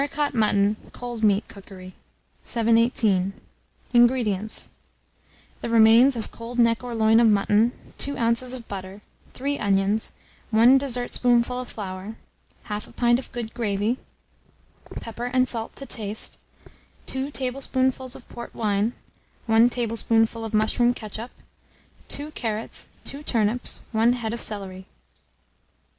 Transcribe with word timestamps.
HARICOT 0.01 0.33
MUTTON 0.33 0.77
(Cold 0.93 1.23
Meat 1.23 1.47
Cookery). 1.47 1.93
718. 2.43 3.33
INGREDIENTS. 3.93 4.69
The 5.61 5.69
remains 5.69 6.15
of 6.15 6.31
cold 6.31 6.57
neck 6.57 6.83
or 6.83 6.95
loin 6.95 7.19
of 7.19 7.27
mutton, 7.27 7.71
2 7.99 8.17
oz. 8.17 8.51
of 8.51 8.67
butter, 8.67 9.01
3 9.35 9.59
onions, 9.59 10.13
1 10.49 10.79
dessertspoonful 10.79 11.59
of 11.59 11.69
flour, 11.69 12.15
1/2 12.65 12.95
pint 12.95 13.19
of 13.19 13.31
good 13.31 13.53
gravy, 13.53 13.99
pepper 15.01 15.25
and 15.27 15.47
salt 15.47 15.75
to 15.75 15.85
taste, 15.85 16.39
2 17.05 17.29
tablespoonfuls 17.29 18.15
of 18.15 18.27
port 18.27 18.55
wine, 18.55 18.93
1 19.45 19.69
tablespoonful 19.69 20.43
of 20.43 20.51
mushroom 20.51 20.95
ketchup, 20.95 21.29
2 22.07 22.31
carrots, 22.31 22.87
2 23.03 23.21
turnips, 23.21 23.81
1 23.91 24.13
head 24.13 24.33
of 24.33 24.41
celery. 24.41 24.87